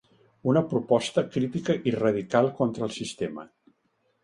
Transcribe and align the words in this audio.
Una 0.53 0.63
proposta 0.71 1.25
crítica 1.35 1.77
i 1.91 1.95
radical 1.97 2.51
contra 2.63 2.91
el 2.91 2.95
sistema. 2.99 3.49